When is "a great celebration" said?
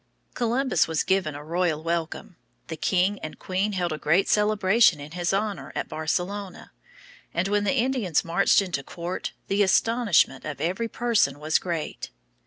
3.93-4.99